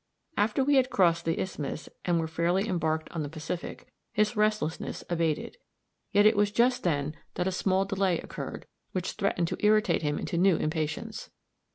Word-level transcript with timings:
After 0.35 0.63
we 0.63 0.77
had 0.77 0.89
crossed 0.89 1.25
the 1.25 1.39
isthmus, 1.39 1.87
and 2.05 2.19
were 2.19 2.27
fairly 2.27 2.67
embarked 2.67 3.07
on 3.11 3.21
the 3.21 3.29
Pacific, 3.29 3.85
his 4.11 4.35
restlessness 4.35 5.03
abated. 5.11 5.57
Yet 6.11 6.25
it 6.25 6.35
was 6.35 6.49
just 6.49 6.81
then 6.81 7.15
that 7.35 7.45
a 7.45 7.51
small 7.51 7.85
delay 7.85 8.17
occurred, 8.19 8.65
which 8.93 9.11
threatened 9.11 9.47
to 9.49 9.63
irritate 9.63 10.01
him 10.01 10.17
into 10.17 10.39
new 10.39 10.55
impatience. 10.55 11.29